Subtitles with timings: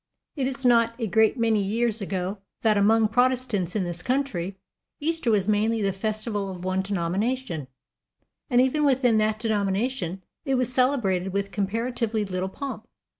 [0.35, 4.57] It is not a great many years ago that, among Protestants in this country,
[4.99, 7.67] Easter was mainly the festival of one denomination,
[8.49, 12.87] and even within that denomination it was celebrated with comparatively little pomp.